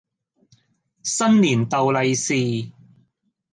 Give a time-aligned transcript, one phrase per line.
[1.03, 2.33] 新年逗利是